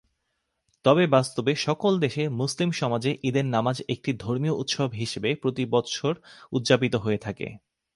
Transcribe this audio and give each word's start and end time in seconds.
তবে 0.85 1.03
বাস্তবে 1.07 1.51
সকল 1.61 1.93
দেশে 1.99 2.23
মুসলিম 2.39 2.69
সমাজে 2.71 3.11
ঈদের 3.23 3.45
নামাজ 3.47 3.77
একটি 3.89 4.11
ধর্মীয় 4.19 4.55
উৎসব 4.55 4.89
হিসেবে 4.93 5.29
প্রতি 5.35 5.63
বৎসর 5.65 6.13
উদযাপিত 6.51 6.93
হয়ে 6.95 7.19
থাকে। 7.21 7.47